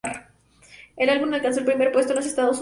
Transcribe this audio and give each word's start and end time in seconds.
El 0.97 1.09
álbum 1.11 1.31
alcanzó 1.31 1.59
el 1.59 1.67
primer 1.67 1.91
puesto 1.91 2.13
en 2.13 2.15
los 2.15 2.25
Estados 2.25 2.53
Unidos. 2.53 2.59